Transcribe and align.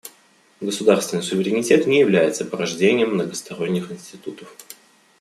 Государственный 0.61 1.21
суверенитет 1.21 1.85
не 1.85 1.99
является 1.99 2.43
порождением 2.43 3.13
многосторонних 3.13 3.91
институтов. 3.91 4.49